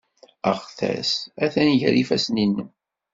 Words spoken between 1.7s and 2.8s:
gar yifassen-nnem.